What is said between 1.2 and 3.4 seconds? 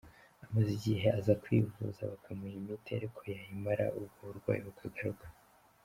kwivuza bakamuha imiti ariko